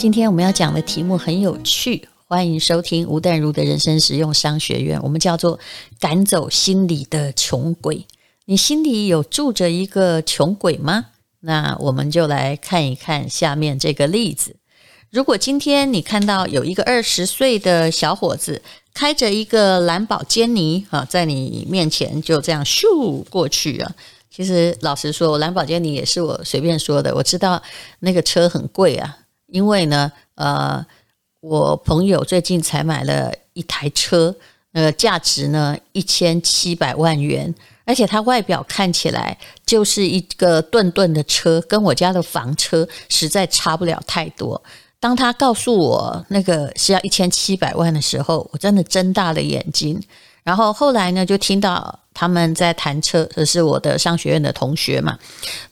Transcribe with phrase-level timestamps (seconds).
[0.00, 4.98] 今天我们要讲的题目很有趣，欢迎收听吴淡如的人生实用商学院。
[5.02, 5.60] 我们叫做
[5.98, 8.06] 赶走心里的穷鬼。
[8.46, 11.08] 你心里有住着一个穷鬼吗？
[11.40, 14.56] 那我们就来看一看下面这个例子。
[15.10, 18.62] 如果今天你看到有一个二十岁的小伙子
[18.94, 23.94] 开着一个蓝宝坚尼啊，在你面前就这样咻过去啊。
[24.30, 27.14] 其实老实说，蓝宝坚尼也是我随便说的。
[27.14, 27.62] 我知道
[27.98, 29.18] 那个车很贵啊。
[29.50, 30.84] 因为呢，呃，
[31.40, 34.34] 我朋友最近才买了一台车，
[34.72, 37.54] 呃，价值呢一千七百万元，
[37.84, 39.36] 而且它外表看起来
[39.66, 44.62] 就是一个顿顿的车，跟我家的房车实在差不了太多。
[45.00, 50.00] 当他告诉我那个是要一千七百万的时候，我真的睁大了眼睛。
[50.42, 55.18] 然后后来呢，就听到他们在谈车，这是我的商学院的同学嘛，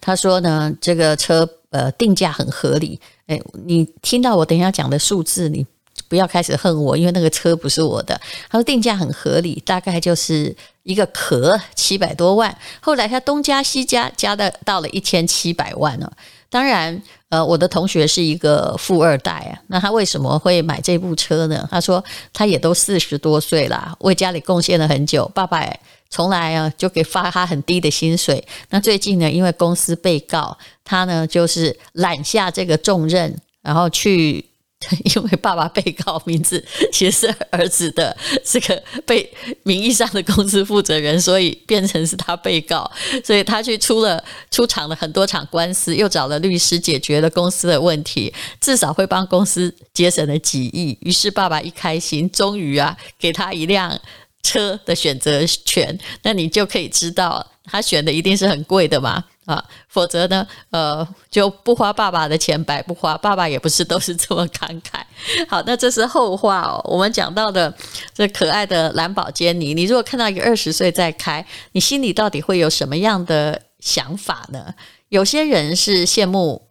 [0.01, 2.99] 他说呢，这个车呃定价很合理。
[3.29, 5.65] 哎，你听到我等一下讲的数字，你
[6.09, 8.19] 不要开始恨我，因为那个车不是我的。
[8.49, 12.57] 他说定价很合理，大概就是一个壳七百多万。
[12.81, 16.11] 后来他东加西加，加的到了一千七百万了。
[16.51, 21.69] 当然，呃，我的同学是一个富二代啊，那他为什么会买这部车呢？
[21.71, 25.63] 他说他也都四十多岁了，为家里贡献了很久，爸爸
[26.11, 28.43] 从来啊就给发他很低的薪水。
[28.71, 34.45] 那最近呢，因为公司被告，他呢就是揽下这个重任，然后去。
[35.13, 39.29] 因为爸爸被告名字其实是儿子的这个被
[39.65, 42.89] 名义上的公司负责人，所以变成是他被告，
[43.25, 44.23] 所以他去出了
[44.53, 50.97] 出场了很多场官司，又找了律师解决了公司的问题，至少会帮公司节省了几亿。
[51.01, 54.01] 于是爸爸一开心，终于啊给他一辆
[54.43, 59.25] 车的选择权，那你就可以知道他选的一定是很贵的嘛。
[59.49, 63.17] 啊，否则呢，呃，就不花爸爸的钱，白不花。
[63.17, 65.01] 爸爸也不是都是这么慷慨。
[65.49, 66.79] 好，那这是后话哦。
[66.85, 67.75] 我们讲到的
[68.13, 74.75] 这可爱的蓝宝坚尼，你如果看到一个二十岁在开，你心里到底会有什么样的想法呢？
[75.09, 76.68] 有些人是羡慕，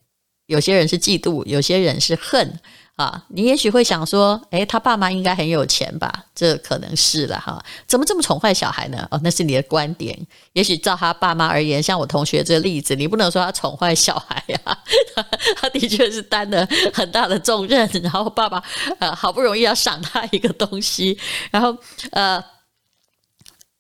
[0.48, 2.60] 有些人是嫉妒，有些人是恨。
[2.98, 6.12] 啊，你也许会想说，诶，他爸妈应该很有钱吧？
[6.34, 7.64] 这可能是了哈。
[7.86, 9.08] 怎么这么宠坏小孩呢？
[9.12, 10.20] 哦，那是你的观点。
[10.54, 14.60] 也许照他爸妈而言，像我同学这个例子，你不能说他宠坏小孩呀。
[15.62, 18.64] 他的确是担了很大的重任，然后爸爸
[18.98, 21.16] 呃好不容易要赏他一个东西，
[21.52, 21.78] 然后
[22.10, 22.44] 呃，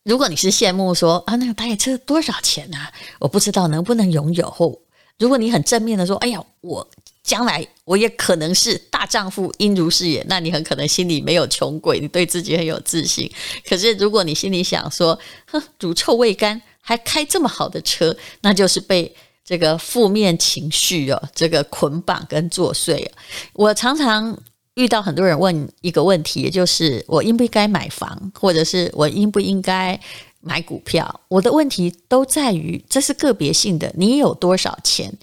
[0.03, 2.93] 如果你是羡慕说啊，那个台车多少钱啊？
[3.17, 4.79] 我不知道能不能拥有。
[5.19, 6.87] 如果你很正面的说，哎呀，我。
[7.23, 10.25] 将来我也可能是大丈夫，应如是也。
[10.29, 13.29] 那你很可能心里没有穷鬼，你对自己很有自信。
[13.67, 19.13] 可是如果你心里想说，哼，乳臭未干，还开这么好的车，那就是被
[19.43, 23.05] 这个负面情绪哦，这个捆绑跟作祟。
[23.51, 24.39] 我常常
[24.75, 29.99] 遇到很多人问一个问题，也就是我应不应该买房，或者是我应不应该
[30.47, 35.13] 买股票，我的问题都在于这是个别性的，你有多少钱？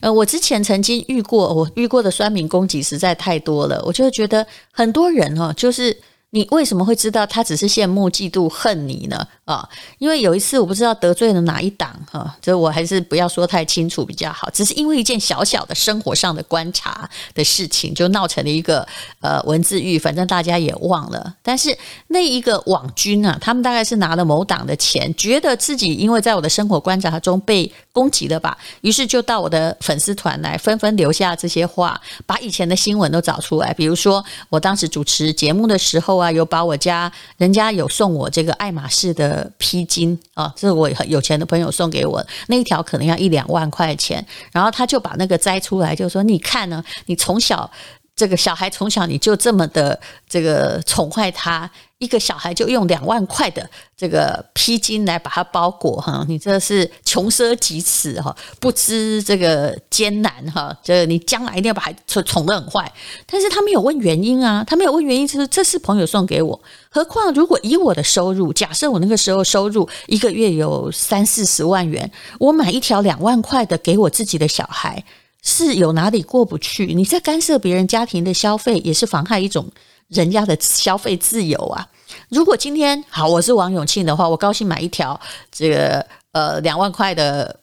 [0.00, 5.96] 呃，我之前曾经遇过，我遇过的酸民攻击实在太多了，我就觉得很多人哦，就是。
[6.34, 9.24] 你为什么会知道他只是羡慕、嫉妒、恨你呢？
[9.44, 9.68] 啊，
[9.98, 14.50] 因为有一次我不知道得罪了哪一党哈，这我还是不要说太清楚比较好。
[14.50, 18.84] 只是因为一件小小的生活上的观察的事情，就闹成了一个
[19.20, 21.36] 呃文字狱，反正大家也忘了。
[21.40, 21.76] 但是
[22.08, 36.23] 那一个网军啊，他们大概是拿了某党的钱，觉得自己因为在我的生活观察中被攻击了吧，于是就到我的粉丝团来，纷纷留下这些话，把以前的新闻都找出来，比如说我当时主持节目的时候啊。
[36.24, 47.70] 啊有把我家人家有送我这个爱马仕的披巾啊，这是我很有钱的朋友送给我，那一条可能要一两万块钱，然后他就把那个摘出来，就说你看呢，你从小
[48.16, 49.98] 这个小孩从小你就这么的
[50.28, 51.70] 这个宠坏他。
[51.98, 53.66] 一个小孩就用两万块的
[53.96, 62.92] 这个披巾来把它包裹哈，你这是穷奢极侈哈，不知这个艰难哈，这你将来一定要把孩子宠得很坏。
[63.24, 66.60] 但是他没有问原因啊，他没有问原因，就是这是朋友送给我。
[66.90, 75.02] 何况如果以我的收入，假设我那个时候收入一个月有三四十万元，我买一条两万块的给我自己的小孩，
[75.44, 76.86] 是有哪里过不去？
[76.94, 79.70] 你在干涉别人家庭的消费，也是妨害一种
[80.08, 81.86] 人家的消费自由啊。
[82.30, 85.20] 如果今天好，我是王永庆的话，我高兴买一条
[85.52, 87.60] 这个呃两万块的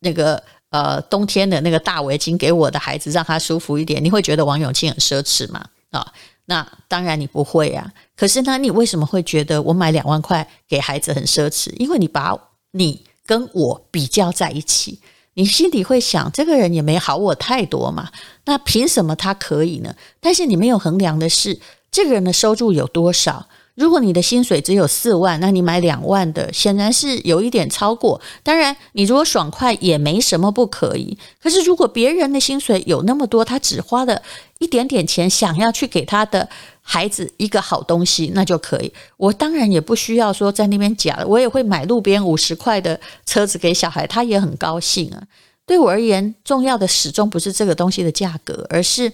[0.00, 4.02] 那个呃冬天的那个大围巾给我的孩子，让他舒服一点。
[4.02, 5.64] 你会觉得王永庆很奢侈吗？
[5.90, 6.12] 啊，
[6.46, 7.88] 那当然你不会啊。
[8.16, 11.72] 可是呢，你为什么会觉得我买两万块给孩子很奢侈？
[11.76, 12.36] 因为你把
[12.72, 14.98] 你跟我比较在一起。
[15.34, 18.10] 你心里会想，这个人也没好我太多嘛，
[18.46, 19.94] 那凭什么他可以呢？
[20.20, 21.58] 但是你没有衡量的是，
[21.90, 23.46] 这个人的收入有多少。
[23.74, 28.20] 如果你的薪水只有四万，那你买两万的，显然是有一点超过。
[28.44, 31.18] 当然，你如果爽快也没什么不可以。
[31.42, 34.22] 可是，如果别人的薪水有那么多，他只花了
[34.60, 36.48] 一点点钱，想要去给他的
[36.86, 38.92] 孩子一个好东西，那就可以。
[39.16, 45.22] 我当然也不需要说在那边假的，我也会买路边五十块的车子给小孩，他也很高兴啊。
[45.66, 49.10] 对我而言，重要的始终不是这个东西的价格，而是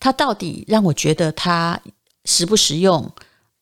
[0.00, 1.78] 它到底让我觉得它
[2.24, 3.10] 实不实用。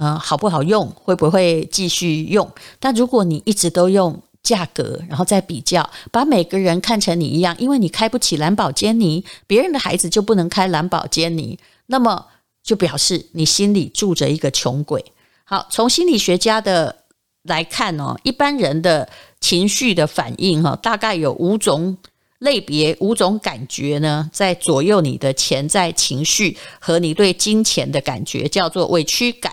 [0.00, 0.88] 嗯，好不好用？
[0.90, 2.49] 会不会继续用？
[2.78, 12.25] 但如果你一直都用价格，然后再比较，把每个人看成你一样，因为你开不起蓝宝坚尼，别人的孩子就不能开蓝宝坚尼，那么
[12.69, 15.03] 就表示你心里住着一个穷鬼。
[15.44, 17.05] 好，从心理学家的
[17.44, 19.09] 来看哦，一般人的
[19.41, 21.97] 情绪的反应哈，大概有五种
[22.41, 29.50] 类别，五种感觉呢，在左右你的潜在情绪和你对金钱的感觉，叫做委屈感。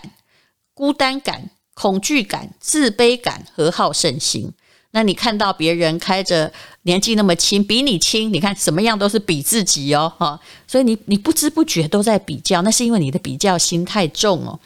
[0.74, 4.52] 孤单感、恐惧感、自卑感和好胜心。
[4.96, 6.50] 那你看到别人开着
[6.84, 10.40] 年纪那么轻，比你轻，你看什么样都是比自己哦，哈。
[10.66, 14.58] 所以你你不知不觉都在比较，那是因为你的比较心太重哦。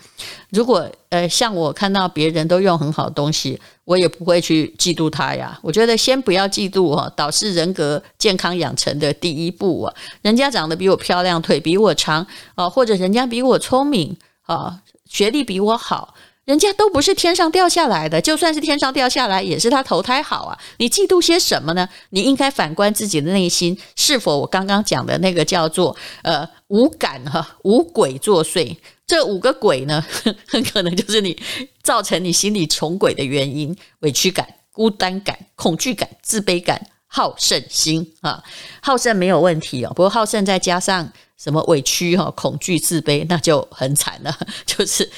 [0.51, 5.59] 如果呃像我看到别人都用很好的东西，我也不会去嫉妒他呀。
[5.65, 9.93] 我觉得先不要嫉妒哦，导致人格健康养成的第一步啊。
[10.23, 12.25] 人家长得比我漂亮，腿比我长
[12.55, 14.81] 啊，或者人家比我聪明啊。
[15.09, 16.15] 学历比我好，
[16.47, 20.59] 人家都不是天上掉下来的，就算是天上掉下来，也是他投胎好啊！
[20.79, 21.89] 你嫉妒些什么呢？
[22.11, 28.77] 你应该反观自己的内心，是否我刚刚讲的那个叫做呃无感哈无鬼作祟？
[29.07, 30.05] 这五个鬼呢，
[30.49, 31.41] 很 可能就是你
[31.83, 38.43] 造成你心里穷鬼的原因：委屈感、孤单感、恐惧感、自卑感、好胜心啊！
[38.81, 41.13] 好胜没有问题哦，不过好胜再加上。
[41.43, 44.39] 什么委屈哈、恐惧、自卑，那就很惨了。
[44.67, 45.11] 就是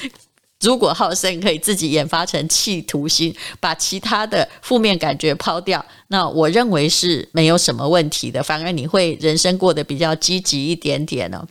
[0.63, 8.43] 如果好胜可以自己研发成企图心，把其他的负面感觉抛掉，那我认为是没有什么问题的。
[8.43, 11.47] 反而你会人生过得比较积极一点点呢。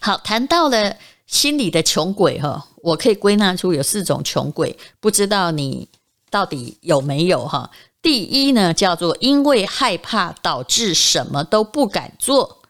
[0.00, 0.96] 好，谈到了
[1.26, 5.88] 心里的穷鬼哈，我可以归纳出有四种穷鬼，不知道你
[6.30, 7.70] 到底有没有哈？
[8.00, 12.61] 第一呢，叫做因为害怕导致什么都不敢做。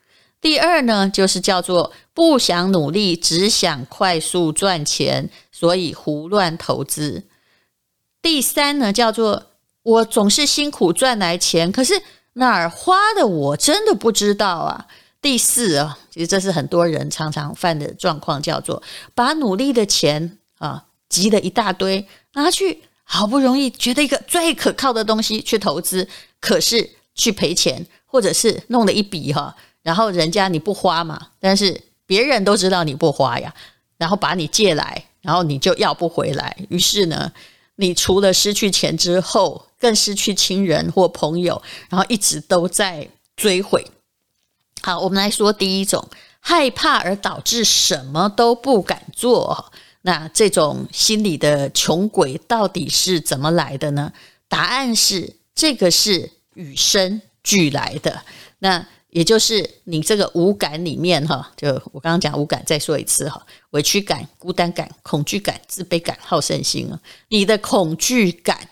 [0.42, 7.22] 第二呢，就是叫做不想努力，只想快速赚钱，所以胡乱投资。
[8.20, 9.44] 第三呢，叫做
[9.84, 12.02] 我总是辛苦赚来钱，可是
[12.34, 14.88] 哪儿花的我真的不知道啊。
[15.20, 18.82] 第四啊，其实这是很多人常常犯的状况，叫做
[19.14, 26.08] 把努力的钱啊积了一大堆，拿去好不容易觉得一个最可靠的东西去投资，
[26.40, 29.54] 可是去赔钱，或者是弄了一笔哈。
[29.82, 33.52] 然后人家你不花嘛，但是别人都知道你不花呀，
[33.98, 36.56] 然后把你借来，然后你就要不回来。
[36.68, 37.32] 于是呢，
[37.76, 43.84] 你除了失去钱之后，更失去亲人或朋友，然后一直都在追悔。
[44.82, 46.08] 好，我们来说第一种，
[46.40, 49.72] 害怕而导致什么都不敢做。
[50.02, 54.12] 那这种心理的穷鬼到底是怎么来的呢？
[54.48, 58.22] 答案是这个是与生俱来的。
[58.58, 66.98] 那也就是你这个五感里面哈，就我刚刚讲五感，再说一次哈，委屈感、孤单感、恐惧感、自卑感、好胜心啊。
[67.28, 68.70] 你的恐惧感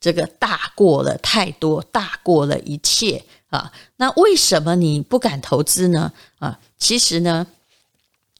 [0.00, 3.70] 这个大过了太多，大过了一切啊。
[3.96, 6.10] 那为什么你不敢投资呢？
[6.38, 7.46] 啊，其实呢，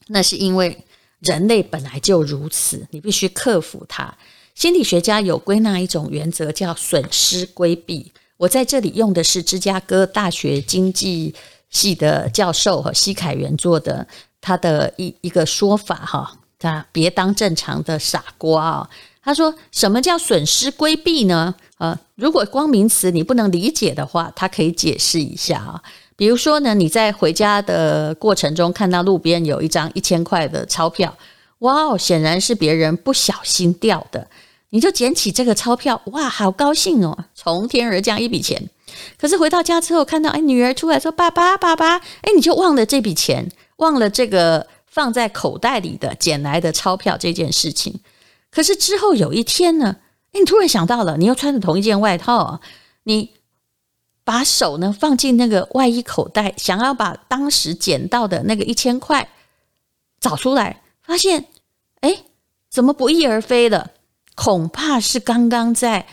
[0.06, 0.87] 那是因为
[1.18, 4.16] 人类本来就如此，你必须克服它。
[4.54, 8.11] 心理学家有归纳一种原则，叫损失规避。
[8.43, 11.33] 我在这里用的是芝加哥大学经济
[11.71, 14.05] 系的教授和西凯元做的
[14.41, 18.91] 他的一一个说法哈，他别当正常的傻瓜啊。
[19.23, 21.55] 他说什么叫损失规避呢？
[21.79, 25.81] 呃，如果光名词你不能理解的话，他可以解释一下啊。
[26.17, 31.17] 比如说呢，你在回家的过程中看到路边有一张一千块的钞票，
[31.61, 34.27] 哇哦，显然是别人不小心掉的。
[34.75, 37.26] 你就捡起这个钞票，哇，好高兴哦！
[37.35, 38.71] 从天而降一笔钱。
[39.19, 48.00] 可是回到家之后，看到哎，女儿出来说：“爸爸，爸爸！”哎，你就忘了这笔钱，忘了这个放在口袋里的捡来的钞票这件事情。
[48.50, 49.97] 可是之后有一天呢，
[50.33, 52.59] 哎，你突然想到了，你又穿着同一件外套，
[53.02, 53.35] 你
[54.25, 59.29] 把手呢放进那个外衣口袋，想要把当时捡到的那个一千块
[60.19, 61.45] 找出来，发现
[62.00, 62.25] 哎，
[62.71, 63.91] 怎么不翼而飞了？
[64.35, 66.07] 恐怕是刚刚在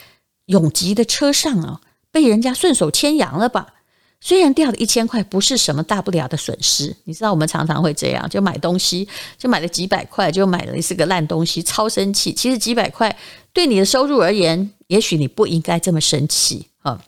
[0.46, 3.74] 永吉的车上啊，被人家顺手牵羊了吧？
[4.22, 6.94] 虽然掉了一千块，不是什么大不了的损失。
[7.06, 9.08] 你知道，我们常常会这样，就买东西，
[9.38, 12.34] 就买了几百块，就买了是个烂东西，超生气。
[12.34, 13.18] 其实几百块
[13.54, 17.02] 对你的收入而言，也许你不应该这么生气啊。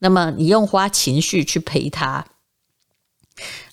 [0.00, 2.26] 那么你用花情绪去陪他。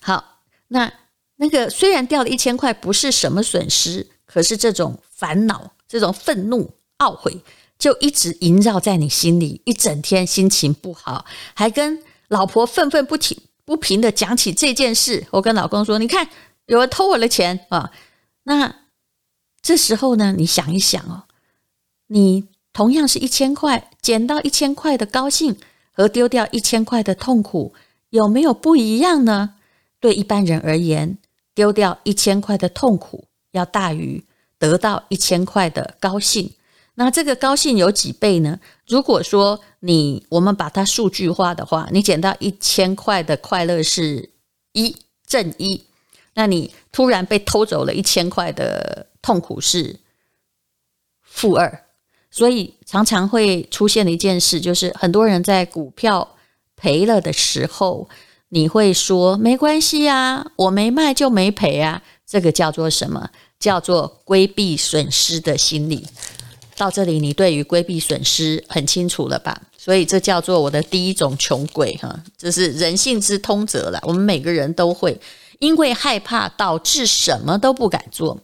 [0.00, 0.90] 好，那
[1.36, 7.42] 那个虽然掉了一千块不是什么损失，可是这种烦恼、这种愤怒、懊悔，
[7.78, 12.02] 就一直萦绕在你心里，一整天心情不好，还跟。
[12.28, 16.28] 老婆愤愤不平不平的讲起这件事，我跟老公说：“你看，
[16.66, 17.90] 有人偷我的钱啊！”
[18.44, 18.80] 那
[19.62, 21.24] 这时候呢，你想一想哦，
[22.08, 25.56] 你同样是一千块，捡到一千块的高兴
[25.90, 27.72] 和丢掉一千块的痛苦，
[28.10, 29.54] 有没有不一样呢？
[29.98, 31.16] 对一般人而言，
[31.54, 34.22] 丢掉一千块的痛苦要大于
[34.58, 36.52] 得到一千块的高兴。
[36.94, 38.58] 那这个高兴有几倍呢？
[38.88, 44.30] 如果说你我们把它数据化的话，你捡到一千块的快乐是
[44.72, 45.84] 一正一，
[46.34, 50.00] 那你突然被偷走了一千块的痛苦是
[51.22, 51.84] 负二，
[52.32, 56.36] 所以常常会出现的一件事就是，很多人在股票
[56.74, 58.08] 赔了的时候，
[58.48, 63.30] 你会说没关系啊，我没卖就没赔啊，这个叫做什么？
[63.58, 66.06] 叫做规避损失的心理。
[66.76, 69.60] 到这里，你对于规避损失很清楚了吧？
[69.76, 73.98] 所以这叫做我的第一种穷鬼哈，这是人性之通则了。
[74.04, 75.20] 我们每个人都会
[75.58, 78.38] 因为害怕导致什么都不敢做，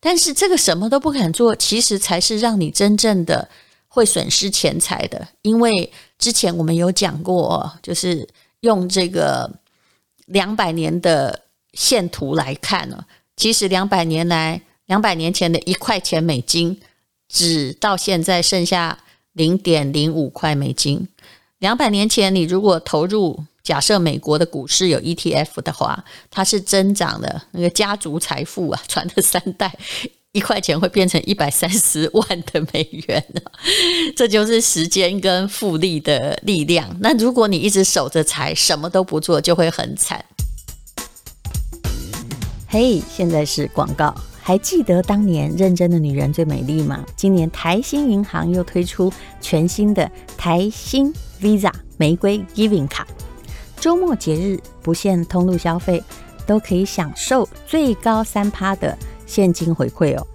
[0.00, 3.46] 但是这个什么都不敢做，其实才是让你真正的
[3.88, 5.28] 会损失钱财的。
[5.42, 8.26] 因为之前我们有讲过，就是
[8.60, 9.50] 用这个
[10.26, 11.42] 两百年的
[11.74, 13.04] 线图来看呢，
[13.36, 16.80] 其实两百年来，两百年前的一块钱美金。
[17.26, 18.98] 只到现在剩下
[19.32, 21.08] 零点零五块美金。
[21.58, 29.76] 两百年前，你如果投入，假设美国的股市有 ETF 的话，它是增长的，那个家族财富啊，传了三代，
[30.32, 33.24] 一块钱会变成一百三十万的美元。
[34.14, 36.94] 这就是时间跟复利的力量。
[37.00, 40.24] 那如果你一直守着财，什么都不做，就会很惨。
[42.74, 44.12] 嘿，现在是广告。
[44.42, 47.06] 还记得当年认真的女人最美丽吗？
[47.14, 53.06] 今年台新银行又推出全新的台新 Visa 玫瑰 Giving 卡，
[53.76, 56.02] 周末节日不限通路消费，
[56.48, 60.26] 都可以享受最高三趴的现金回馈哦。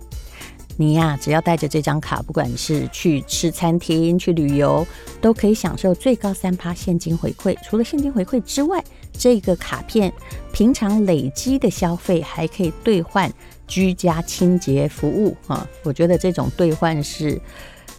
[0.78, 4.88] 你呀、只要带着这张卡，不管是去吃餐厅、去旅游，
[5.20, 7.54] 都可以享受最高三趴现金回馈。
[7.66, 8.82] 除了现金回馈之外，
[9.20, 10.12] 这个卡片
[10.54, 13.32] 平常累积的消费还可以兑换
[13.68, 15.68] 居家清洁服务啊！
[15.84, 17.40] 我觉得这种兑换是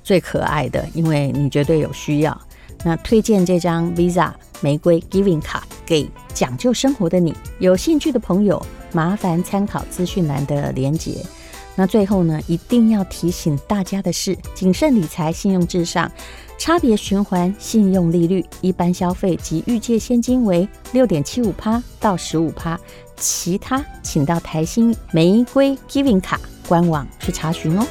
[0.03, 2.41] 最可爱的，因为你绝对有需要。
[2.83, 7.35] 那推荐这张 Visa 玫瑰 Giving 卡给讲究生活的你。
[7.59, 11.23] 有兴趣的朋友，麻烦参考资讯栏的连结。
[11.81, 16.13] 那最后呢，一定要提醒大家的是，谨慎理财，信用至上，
[16.59, 22.79] 差别循环信用利率，一般消费及预借现金为六点七五趴到十五趴，
[23.17, 27.87] 其他请到台新玫瑰 Giving 卡官网去查询哦。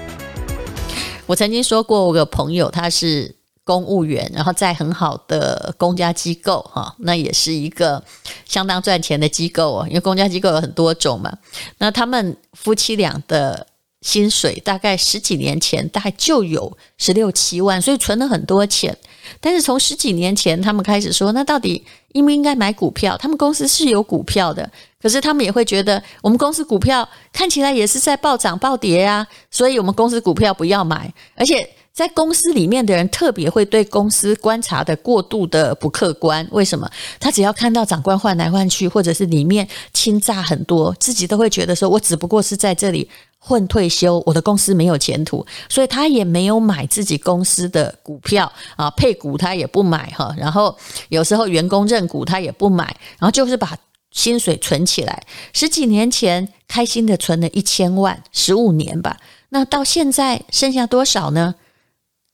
[1.26, 8.04] 我曾经说过，我有个朋友他是公务员，然后在很好的公家机构哈，那也是一个
[8.46, 11.36] 相当赚钱的机构哦，因为公家机构有很多种嘛。
[11.80, 13.66] 那他们夫妻俩的。
[14.02, 18.98] 薪水大概十几年前大概就有十六七万，所以存了很多钱。
[19.42, 23.16] 但是从十几年前，他们开始说，那到底应不应该买股票？
[23.18, 24.68] 他们公司是有股票的，
[25.02, 31.14] 可是他们也会觉得，我们公司股票看起来也是在暴涨暴跌啊，所以我们公司股票不要买。
[31.36, 36.48] 而且在公司里面的人特别会对公司观察的过度的不客观。
[36.52, 36.90] 为什么？
[37.20, 43.08] 他只要看到长官换来换去，或者是里面欺诈很多，自己都会觉得说，我只不过是在这里。
[43.42, 50.36] 混退休，我的公司没有前途，所以他也没有买自己公司的股票啊，配股他也不买哈。
[50.38, 50.78] 然后
[51.08, 52.84] 有时候员工认股他也不买，
[53.18, 53.76] 然后就是把
[54.12, 55.24] 薪水存起来。
[55.54, 59.18] 十几年前开心的存了一千万，十五年吧。
[59.50, 61.56] 那到现在剩下多少呢？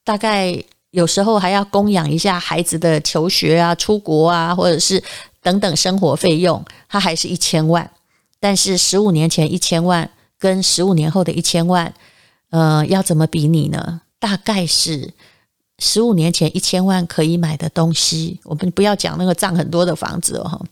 [0.03, 5.01] 大概有时候还要供养一下孩子的求学啊、出国啊，或者是
[5.41, 7.89] 等等生活费用，他还是一千万。
[8.39, 10.09] 但是十五年前一千万。
[10.45, 11.91] 跟十五年后的一千万，
[12.51, 14.01] 呃，要怎么比拟呢？
[14.19, 15.11] 大概是
[15.79, 20.63] 十五年前一千万可以买的东西，我们不要讲那个涨很多的房子哦。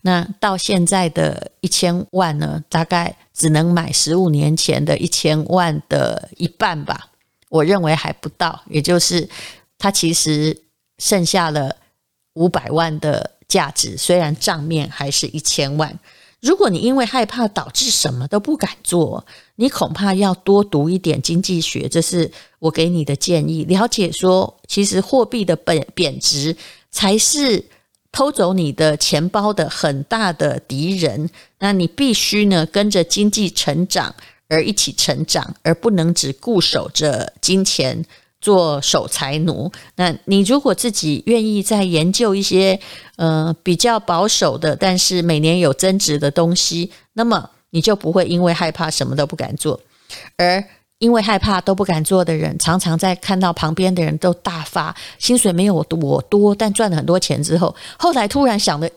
[0.00, 7.08] 那到现在的一千万呢，大概只能买十五年前的一千万的一半吧。
[7.50, 9.28] 我认为还不到，也就是
[9.78, 10.60] 它其实
[10.98, 11.76] 剩下了
[12.32, 15.96] 五百万的价值，虽然账面还是一千万。
[16.44, 19.24] 如果你因为害怕导致什么都不敢做，
[19.56, 23.64] 你恐怕要多读一点经济学，这是我给你的建议。
[23.64, 26.54] 了解说，其实货币的本贬值
[26.90, 27.64] 才是
[28.12, 31.30] 偷走你的钱包的很大的敌人。
[31.60, 34.14] 那你必须呢跟着经济成长
[34.48, 38.04] 而一起成长，而不能只固守着金钱。
[38.44, 42.78] 做守财奴，那你如果自己愿意再研究一些
[43.16, 49.80] 呃比较保守的，但是每年有增值的东西，那么你就不会因为害怕什么都不敢做，
[50.36, 50.62] 而
[50.98, 58.90] 因为害怕都不敢做的人，常常在看到旁边的人都大发，薪水没有我多，但赚了很多钱之后，后来突然想的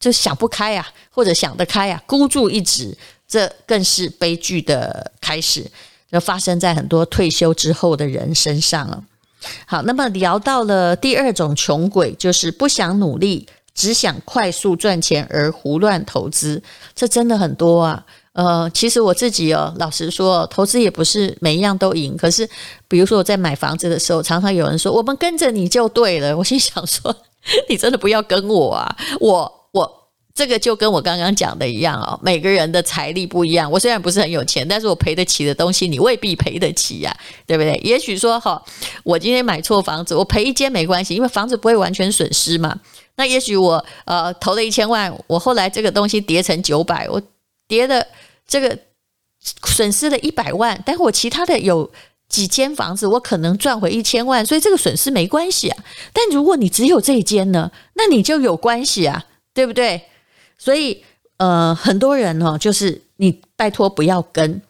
[0.00, 2.96] 就想不开啊，或者想得开啊，孤注一掷，
[3.28, 5.70] 这更是悲剧的开始。
[6.14, 9.02] 就发生在很多退休之后的人身上了。
[9.66, 16.62] 好，那么聊到了第二种穷鬼，就是不想努力，只想快速赚钱而胡乱投资。
[16.94, 18.06] 这真的很多啊。
[18.34, 22.16] 呃，其实我自己哦，老实说，投资也不是每一样都赢。
[22.16, 22.48] 可是，
[22.86, 27.14] 比如说我在买房子的时候，常常有人说：“我们跟着你就对了。”我心想说
[27.68, 29.52] ：“你真的不要跟我啊，我我。”
[30.34, 33.70] 这个就跟我刚刚讲的一样哦，每个人的财力不一样。
[33.70, 37.80] 我虽然不是很有钱，但是我赔得起的东西，你未必赔得起呀，对不对？
[37.84, 38.60] 也许说哈，
[39.04, 42.80] 我今天买错房子，我赔一间没关系，因为房子不会完全损失嘛。
[43.14, 47.22] 那也许我呃投了一千万，我后来这个东西跌成九百，我
[47.68, 48.04] 跌的
[48.48, 48.76] 这个
[49.66, 51.88] 损失了一百万，但我其他的有
[52.28, 55.84] 几间房子，我可能赚回一千万，所以这个损失没关系啊。
[56.12, 60.02] 但如果你只有这一间呢，那你就有关系啊，对不对？
[60.64, 61.04] 所以，
[61.36, 64.62] 呃，很多人哦，就是你拜托不要跟，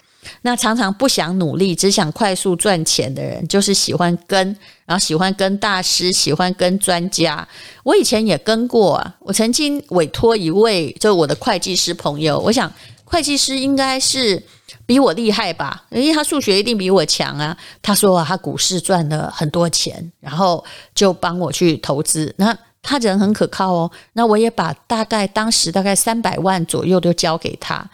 [0.43, 4.45] 那常常不想努力，只想快速赚钱的人，就是喜欢跟，
[4.87, 7.47] 然后喜欢跟大师，喜欢跟专家。
[7.85, 12.69] 我以前也跟过啊，我曾经委托一位，就是我的会计师朋友，我想
[13.05, 14.43] 会计师应该是
[14.85, 17.57] 比我厉害吧，因为他数学一定比我强啊。
[17.81, 22.59] 他说啊，他股市赚了很多钱，然后就帮我去投资，那。
[22.85, 27.91] 他人很可靠哦，那我也把大概当时大概三百万左右都交给他。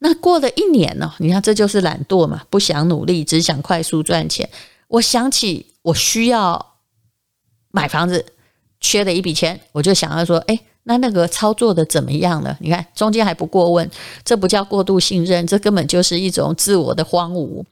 [0.00, 4.50] 那过了一年呢，你看这就是懒惰嘛，不想努力，只想快速赚钱。
[4.88, 6.74] 我想起我需要
[7.70, 8.26] 买房子，
[8.80, 12.58] 缺了一笔钱，我就想要说，哎，那那个操作的怎么样了？
[12.60, 13.88] 你看中间还不过问，
[14.24, 17.64] 这不叫过度信任，这根本就是一种自我的荒芜。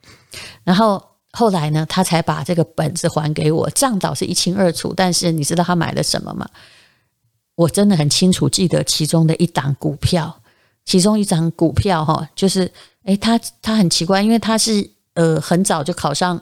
[0.64, 1.09] 然后。
[1.32, 4.92] 后来呢，他才把这个本子还给我，账倒是一清二楚。
[4.96, 6.48] 但是你知道他买了什么吗？
[7.54, 10.40] 我真的很清楚记得其中的一档股票，
[10.84, 12.70] 其中一张股票哈，就是
[13.04, 16.40] 诶，他他很奇怪，因为他是呃很早就考上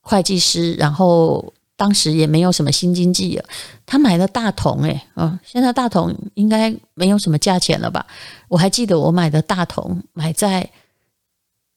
[0.00, 3.44] 会计师，然后当时也没有什么新经济了，
[3.86, 8.04] 他买了大同诶，嗯，现在大同应该没有什么价钱了吧？
[8.48, 10.68] 我还记得我买的大同买在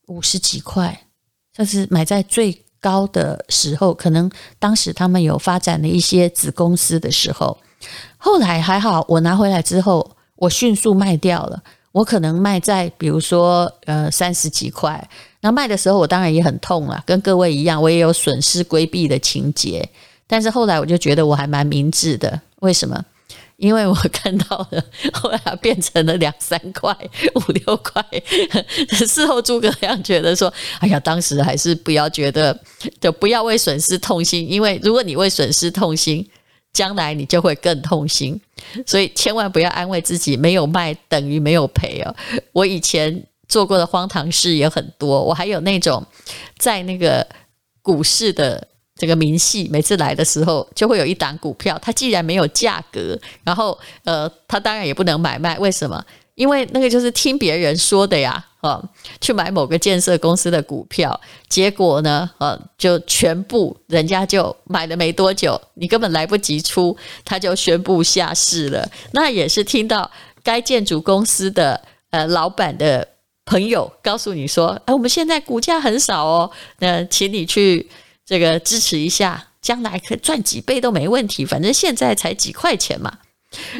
[0.07, 1.05] 五十几块。
[1.59, 7.57] 但是买在最高的时候，可能当时他们有发展了一些子公司的时候，
[8.17, 11.61] 后来还好，我拿回来之后，我迅速卖掉了。
[11.91, 15.05] 我可能卖在比如说呃三十几块，
[15.41, 19.85] 那卖的时候我当然也很痛了，跟各位一样，我也有损失规避的情节。
[20.27, 23.03] 但是后来我就觉得我还蛮明智的，为什么？
[23.59, 26.95] 因为我看到了，后来变成了两三块、
[27.35, 28.01] 五六块。
[29.05, 32.57] 事后诸葛亮觉得说：“哎呀，当时还是不要觉得，
[33.01, 34.49] 就不要为损失痛心。
[34.49, 36.25] 因为如果你为损失痛心，
[36.71, 38.39] 将来你就会更痛心。
[38.85, 42.15] 所以千万不要安慰自己，没有卖等于没有赔哦。
[42.53, 46.01] 我以前做过的荒唐事也很多，我还有那种
[46.57, 47.27] 在那个
[47.81, 48.65] 股市的。”
[48.99, 55.57] 这个明细每次来的时候，就会有一档股票，它既然没有价格，然后呃，它当然也不能买卖。
[55.57, 56.03] 为什么？
[56.35, 58.81] 因为那个就是听别人说的呀，哦，
[59.19, 68.89] 去买某个建设公司的股票，结果呢，呃，就全部人家就买了没多久，你根本来不及出，他就宣布下市了。
[69.11, 70.09] 那也是听到
[70.43, 71.81] 该建筑公司的
[72.11, 73.07] 呃老板的
[73.45, 77.89] 朋友告诉你说，哎，我们现在股价很少哦，那请你去。
[78.29, 81.43] 这个支持一下，将来可以赚几倍都没问题。
[81.43, 83.11] 反正现在才几块钱嘛。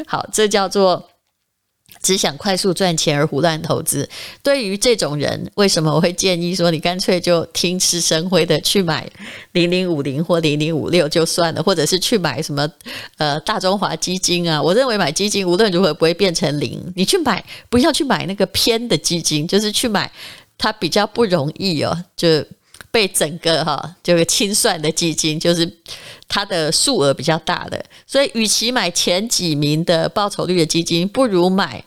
[0.07, 1.07] 好，这叫做
[2.01, 4.09] 只想快速赚钱而胡乱投资。
[4.41, 9.07] 对于这种人，为什么我会建议说，你干脆就听吃生辉的去买
[9.51, 12.67] 零零五零或零零五六就算了，或者是去买什么
[13.17, 14.59] 呃大中华基金啊？
[14.59, 16.91] 我认为买基金无论如何不会变成零。
[16.95, 20.11] 你去买，不要去买那个偏的基金，就是去买
[20.57, 22.43] 它比较不容易哦，就。
[22.91, 25.71] 被整个哈就是清算的基金，就是
[26.27, 31.83] 它的数额比较大的，所以与其买前几名的报酬率的基金，不如买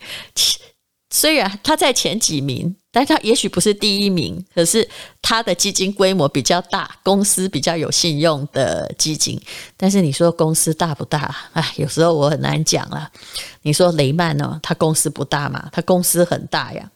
[1.11, 4.89] 虽然它在前几名，但它也许不是第一名，可是
[5.21, 9.39] 它的基金规模比较大，公司比较有信用的基金。
[9.77, 11.37] 但是你说公司大不大？
[11.53, 13.11] 哎，有时候我很难讲啊。
[13.61, 14.59] 你说雷曼呢？
[14.63, 15.69] 它公司不大嘛？
[15.71, 16.91] 它公司很大呀。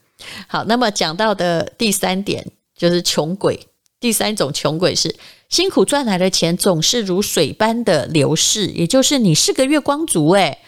[0.48, 3.68] 好，那么讲到的第三点就是穷鬼。
[3.98, 5.16] 第三种穷鬼是
[5.48, 10.59] 辛苦赚来的钱总是如水般的流逝，也就是你是个月光族诶。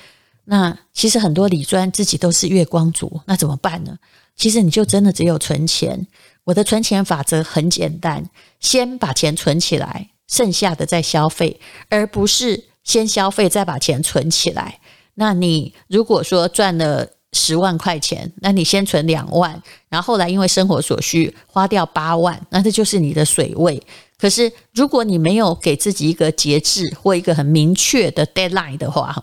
[0.44, 3.98] 那其实很多理专自己都是月光族，那怎么办呢？
[4.34, 6.06] 其实你就真的只有存钱。
[6.44, 11.60] 我的存钱法则很简单，先把钱存起来，剩下的再消费，
[11.90, 14.80] 而不是先消费再把钱存起来。
[15.16, 23.82] 那你如果说赚了十万块钱，那你先存两万，然后后来因为生活所需花掉八万，那这就是你的水位。
[24.20, 29.14] 可是，如果你没有给自己一个节制或一个很明确的 deadline 的话，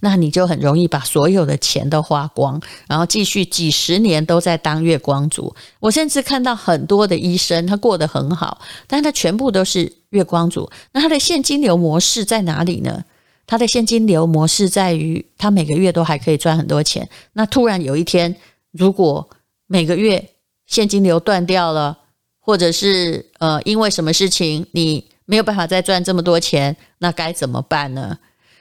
[0.00, 5.54] 那你就很容易把所有的钱都花光，然后继续几十年都在当月光族。
[5.78, 10.68] 我甚至看到很多的医生，他过得很好，但他全部都是月光族。
[10.90, 13.04] 那他的现金流模式在哪里呢？
[13.50, 17.08] 他的现金流模式在于，他每个月都还可以赚很多钱。
[17.32, 18.36] 那突然有一天，
[18.70, 19.28] 如果
[19.66, 20.24] 每个月
[20.68, 21.98] 现金流断掉了，
[22.38, 28.16] 或者是呃，因为什么事情你没有办法再赚这么多钱，那该怎么办呢？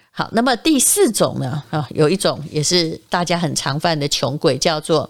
[0.09, 5.07] 好，那么第四种呢，啊，有一种也是大家很常犯的穷鬼，叫做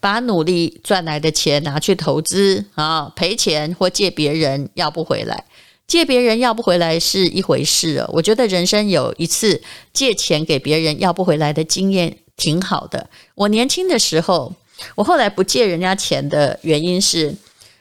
[0.00, 5.44] 把努力赚来的钱拿去投资啊，赔钱或借别人要不回来，
[5.88, 8.08] 借别人要不回来是一回事哦。
[8.12, 9.60] 我觉得人生有一次
[9.92, 13.10] 借钱给别人要不回来的经验挺好的。
[13.34, 14.54] 我年轻的时候，
[14.94, 17.34] 我后来不借人家钱的原因是。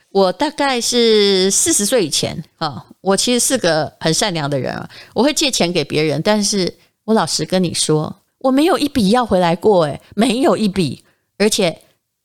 [0.10, 11.04] 我大概是四十岁以前啊，我其实是个很善良的人啊，我会借钱给别人，但是我老实跟你说，我没有一笔要回来过，诶，没有一笔，
[11.38, 11.82] 而且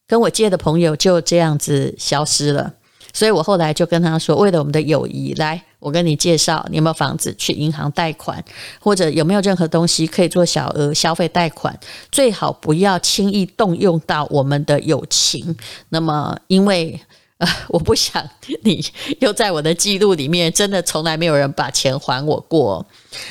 [0.06, 2.72] 跟我借的朋友就这样子消失了，
[3.12, 8.42] 所以我后来就跟他说，为了我们的友谊，来，我跟你介绍，你有没有房子去银行贷款，
[8.80, 11.78] 或者有没有任何东西可以做小额消费贷款，
[12.10, 15.56] 最好不要轻易动用到我们的友情，
[15.90, 17.00] 那么因为
[17.38, 17.48] 呃。
[17.68, 18.24] 我不想
[18.62, 18.84] 你
[19.20, 22.86] 又在我的记录里面，真的从来没有人把钱还我过。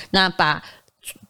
[0.09, 0.61] 那把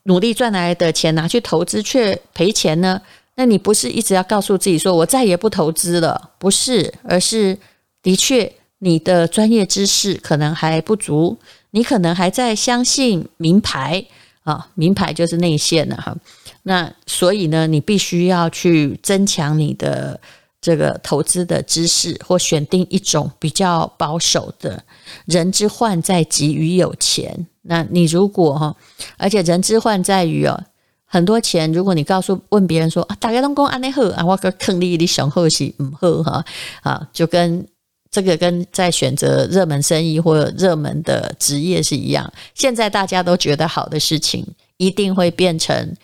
[0.04, 3.00] 努力赚来的钱拿去投资却赔钱呢？
[3.36, 6.30] 那你不是一直要告诉自己说我再也不投资了？
[6.38, 7.56] 不是，而是
[8.02, 11.38] 的确你的专业知识可能还不足，
[11.70, 14.04] 你可能还在相信名牌
[14.42, 16.16] 啊，名牌就是内线了哈。
[16.64, 20.20] 那所以呢，你必须要去增强你的。
[20.64, 24.80] 这个投资的知识，或选定一种比较保守的。
[25.24, 27.48] 人之患在急于有钱。
[27.62, 28.76] 那你如果哈，
[29.16, 30.56] 而且人之患在于哦，
[31.04, 36.44] 很多钱，如果你告诉问别人说啊，大家都讲安内好啊，我个坑里的雄厚是唔好哈
[36.82, 37.66] 啊，就跟
[38.12, 42.30] 这个跟在选择热门生意或热门的职业是一样。
[42.54, 44.46] 现在大家都觉得好的事情，
[44.76, 45.96] 一定会变成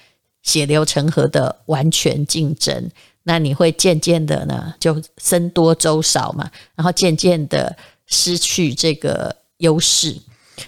[0.42, 2.90] 血流成河的完全竞争。
[3.24, 10.16] 那你会渐渐的呢，就僧多粥少嘛，然后渐渐的失去这个优势，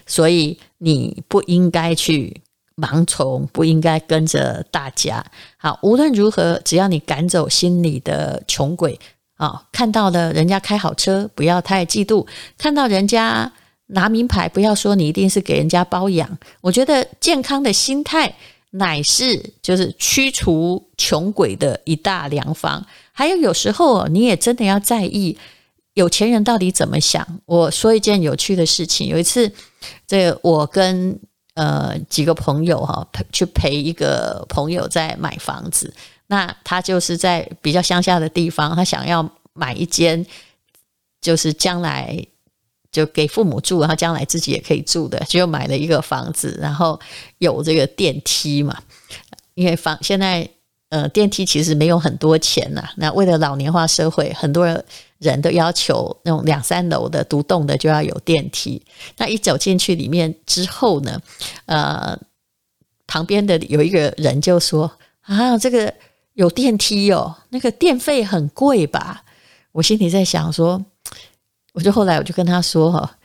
[0.05, 2.39] 所以你不应该去
[2.75, 5.25] 盲从，不应该跟着大家。
[5.57, 8.99] 好，无论如何，只要你赶走心里的穷鬼
[9.41, 12.25] 啊，看到了人家开好车，不要太嫉妒；
[12.57, 13.51] 看到人家
[13.87, 16.37] 拿名牌，不要说你一定是给人家包养。
[16.61, 18.35] 我觉得健康的心态。
[18.73, 22.81] 乃是就是驱除穷鬼的一大良方。
[23.11, 25.37] 还有有时候你也真的要在意
[25.93, 27.27] 有钱人到底怎么想。
[27.45, 29.51] 我说一件有趣的事情，有一次，
[30.07, 31.19] 这我跟
[31.55, 35.93] 呃几个朋友哈去陪一个朋友在买房子，
[36.31, 40.25] 那他就是在比较乡下的地方，他想要买一间，
[41.19, 42.25] 就是将来。
[42.93, 46.99] 就给父母住，然后将来自己也可以住的，就买了一个房子，然后
[47.37, 48.77] 有这个电梯嘛。
[49.53, 50.45] 因为房现在
[50.89, 54.67] 呃电梯其实没有很多钱呐、那为了老年化社会，很多
[55.19, 58.85] 人都要求那种两三楼的独栋的就要有电梯。
[59.15, 61.21] 那一走进去里面之后呢，
[61.67, 62.19] 呃，
[63.07, 64.91] 旁边的有一个人就说
[65.23, 65.93] ：“啊，这个
[66.33, 69.23] 有电梯哦，那个电费很贵吧？”
[69.73, 70.83] 我心里在想说。
[71.73, 73.17] 我就后来我就跟他说哈，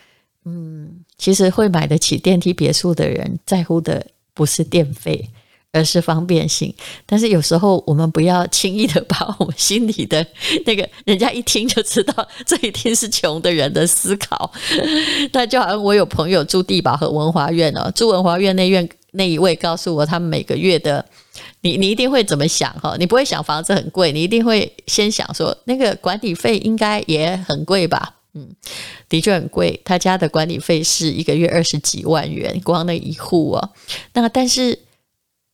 [0.45, 5.29] 嗯，其实会买得起电梯别墅的人，在乎的不是电费，
[5.73, 6.73] 而是方便性。
[7.05, 10.25] 但是有时候我们不要轻易的把我们心里的
[10.65, 14.53] 那个人家一听就知道这一定是穷的人的思考。
[15.35, 21.05] 那就好像我有朋友住地堡和文华苑哦，住文华苑那院那一位告诉我，他每个月的。
[21.67, 22.95] 你你一定会怎么想哈？
[22.97, 28.15] 你不会想房子很贵，你一定会先想说那个管理费应该也很贵吧？
[28.35, 28.49] 嗯，
[29.09, 29.81] 的确很贵。
[29.85, 33.71] 他家的管理费是一个月二十几万元，光那一户哦。
[34.13, 34.79] 那但是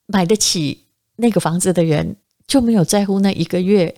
[0.06, 0.84] 买得起
[1.16, 3.94] 那个房子的人就没有在乎那一个月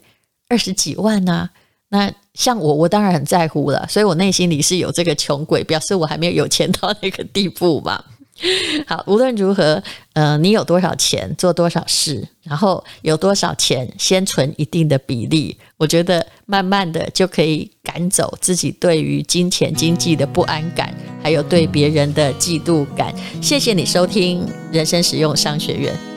[0.49, 1.51] 二十几万啊。
[1.89, 8.05] 那像我，我当然很在乎了，所以我内心里是有这个穷鬼，表示我还没有有钱到那个地步嘛。
[8.87, 9.83] 好，无论如何，
[10.15, 20.93] 呃，你有多少钱做多少事，然后有多少钱先存一定的比例，我觉得慢慢的就可以赶走自己对于金钱经济的不安感，
[21.23, 23.15] 还有对别人的嫉妒感。
[23.41, 26.14] 谢谢你收听人生实用商学院。